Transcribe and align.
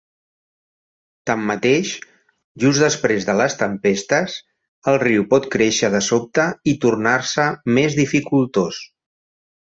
Tanmateix, 1.29 1.89
just 2.63 2.81
després 2.83 3.27
de 3.27 3.35
les 3.41 3.55
tempestes, 3.59 4.37
el 4.91 4.97
riu 5.03 5.25
pot 5.33 5.45
créixer 5.57 5.91
de 5.97 6.01
sobte 6.05 6.47
i 6.71 6.73
tornar-se 6.87 7.45
més 7.77 7.99
dificultós. 8.01 8.81